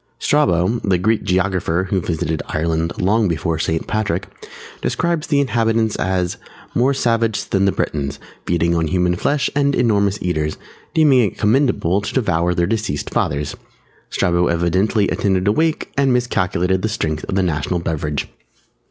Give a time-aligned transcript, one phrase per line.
[0.17, 3.85] Strabo, the Greek Geographer who visited Ireland long before St.
[3.85, 4.25] Patrick,
[4.81, 6.37] describes the inhabitants as,
[6.75, 10.57] "_more savage than the Britons, feeding on human flesh and enormous eaters,
[10.95, 13.53] deeming it commendable to devour their deceased fathers_."
[14.09, 18.27] Strabo evidently attended a wake and miscalculated the strength of the national beverage.